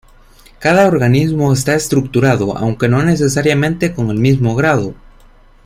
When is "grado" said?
4.55-4.95